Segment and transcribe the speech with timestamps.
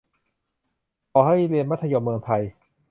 [1.11, 2.43] ต้องให้เรียนมัธยมเมืองไทย